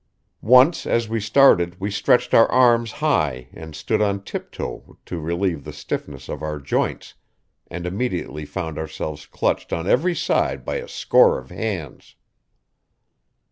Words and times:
Once, 0.41 0.87
as 0.87 1.07
we 1.07 1.19
started, 1.19 1.79
we 1.79 1.91
stretched 1.91 2.33
our 2.33 2.51
arms 2.51 2.93
high 3.05 3.47
and 3.53 3.75
stood 3.75 4.01
on 4.01 4.19
tiptoe 4.19 4.97
to 5.05 5.19
relieve 5.19 5.63
the 5.63 5.71
stiffness 5.71 6.27
of 6.27 6.41
our 6.41 6.57
joints; 6.59 7.13
and 7.69 7.85
immediately 7.85 8.43
found 8.43 8.79
ourselves 8.79 9.27
clutched 9.27 9.71
on 9.71 9.85
every 9.87 10.15
side 10.15 10.65
by 10.65 10.77
a 10.77 10.87
score 10.87 11.37
of 11.37 11.51
hands. 11.51 12.15